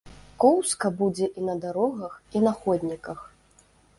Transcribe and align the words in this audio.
Коўзка 0.43 0.89
будзе 1.01 1.27
і 1.41 1.43
на 1.51 1.55
дарогах, 1.67 2.17
і 2.39 2.43
на 2.47 2.51
ходніках. 2.61 3.19